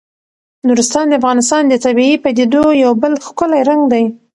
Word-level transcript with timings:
نورستان 0.67 1.05
د 1.07 1.13
افغانستان 1.21 1.63
د 1.67 1.73
طبیعي 1.85 2.15
پدیدو 2.23 2.63
یو 2.83 2.91
بل 3.01 3.13
ښکلی 3.25 3.61
رنګ 3.69 3.81
دی. 3.93 4.03